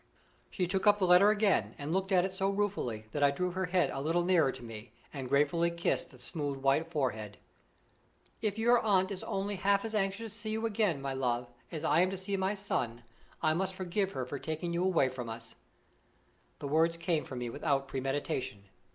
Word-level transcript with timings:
She 0.49 0.65
took 0.65 0.87
up 0.87 0.97
the 0.97 1.05
letter 1.05 1.29
again, 1.29 1.75
and 1.77 1.93
looked 1.93 2.11
at 2.11 2.25
it 2.25 2.33
so 2.33 2.49
ruefully 2.49 3.05
that 3.11 3.21
I 3.21 3.29
drew 3.29 3.51
her 3.51 3.65
head 3.67 3.91
a 3.91 4.01
little 4.01 4.23
nearer 4.25 4.51
to 4.51 4.63
me, 4.63 4.93
and 5.13 5.29
gratefully 5.29 5.69
kissed 5.69 6.09
the 6.09 6.17
smooth 6.17 6.57
white 6.57 6.89
forehead. 6.89 7.37
"If 8.41 8.57
your 8.57 8.79
aunt 8.79 9.11
is 9.11 9.21
only 9.23 9.57
half 9.57 9.85
as 9.85 9.93
anxious 9.93 10.33
to 10.33 10.37
see 10.39 10.49
you 10.53 10.65
again, 10.65 11.03
my 11.03 11.13
love, 11.13 11.51
as 11.71 11.83
I 11.83 11.99
am 11.99 12.09
to 12.09 12.17
see 12.17 12.35
my 12.35 12.55
son, 12.55 13.03
I 13.43 13.53
must 13.53 13.75
forgive 13.75 14.13
her 14.13 14.25
for 14.25 14.39
taking 14.39 14.73
you 14.73 14.83
away 14.83 15.07
from 15.07 15.29
us." 15.29 15.53
The 16.57 16.67
words 16.67 16.97
came 16.97 17.23
from 17.23 17.37
me 17.37 17.51
without 17.51 17.87
premeditation. 17.87 18.63